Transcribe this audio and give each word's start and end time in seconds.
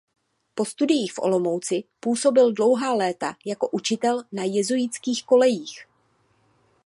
Po 0.55 0.65
studiích 0.65 1.13
v 1.13 1.19
Olomouci 1.19 1.83
působil 1.99 2.53
dlouhá 2.53 2.93
léta 2.93 3.35
jako 3.45 3.69
učitel 3.69 4.23
na 4.31 4.43
jezuitských 4.43 5.23
kolejích. 5.23 5.79